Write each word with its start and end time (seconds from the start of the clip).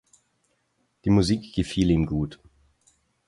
Die 1.05 1.11
Musik 1.11 1.53
gefiel 1.53 1.91
ihm 1.91 2.07
gut. 2.07 2.39